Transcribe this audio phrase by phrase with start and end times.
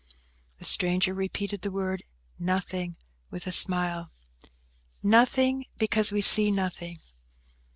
[0.57, 2.01] The stranger repeated the word
[2.39, 2.95] "nothing"
[3.29, 4.09] with a smile.
[5.03, 6.97] "Nothing, because we see nothing!"